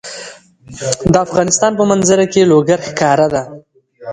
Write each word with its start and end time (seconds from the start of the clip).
د 1.11 1.15
افغانستان 1.25 1.71
په 1.79 1.83
منظره 1.91 2.25
کې 2.33 2.49
لوگر 2.51 2.79
ښکاره 2.87 3.27
ده. 3.33 3.43